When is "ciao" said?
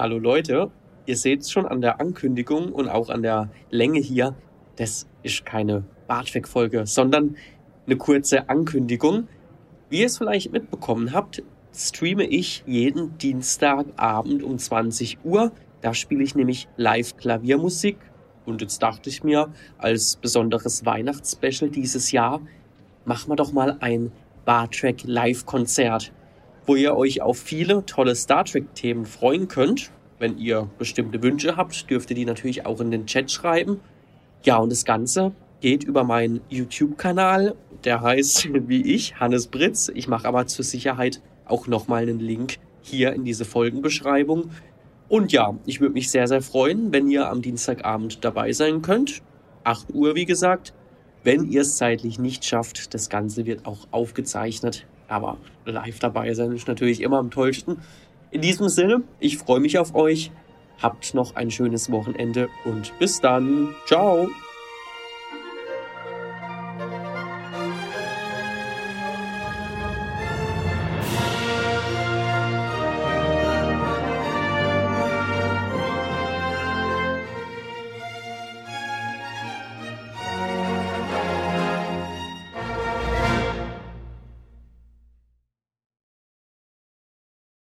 63.86-64.30